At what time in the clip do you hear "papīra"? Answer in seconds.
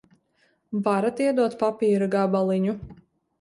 1.61-2.09